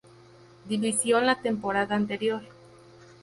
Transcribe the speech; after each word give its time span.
Division 0.67 1.23
la 1.27 1.39
temporada 1.43 1.93
anterior. 1.95 2.41